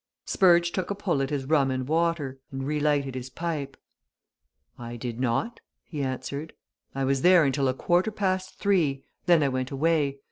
[0.25, 3.77] Spurge took a pull at his rum and water, and relighted his pipe.
[4.75, 6.53] "I did not," he answered.
[6.95, 10.17] "I was there until a quarter past three then I went away.